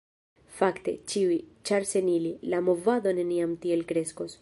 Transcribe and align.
Fakte, 0.59 0.93
ĉiuj, 1.13 1.37
ĉar 1.71 1.87
sen 1.91 2.11
ili, 2.17 2.35
la 2.55 2.65
movado 2.71 3.15
neniam 3.23 3.57
tiel 3.67 3.91
kreskos. 3.95 4.39